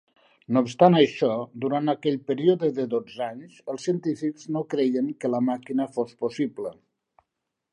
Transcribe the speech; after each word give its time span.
No 0.55 0.61
obstant 0.67 0.95
això, 0.99 1.27
durant 1.65 1.91
aquell 1.93 2.17
període 2.31 2.69
de 2.79 2.85
dotze 2.93 3.21
anys, 3.25 3.59
els 3.75 3.85
científics 3.89 4.49
no 4.57 4.65
creien 4.75 5.13
que 5.23 5.31
la 5.35 5.43
màquina 5.51 5.87
fos 5.99 6.17
possible. 6.25 6.73